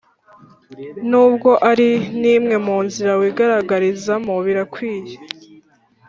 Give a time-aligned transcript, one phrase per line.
[1.09, 1.89] nubwo ari
[2.19, 5.15] n imwe mu nzira wigaragarizamo birakwiye